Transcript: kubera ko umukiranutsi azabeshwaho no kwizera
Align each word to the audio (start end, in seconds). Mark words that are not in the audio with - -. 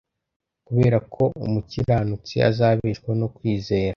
kubera 0.67 0.97
ko 1.13 1.23
umukiranutsi 1.45 2.35
azabeshwaho 2.49 3.15
no 3.21 3.27
kwizera 3.35 3.89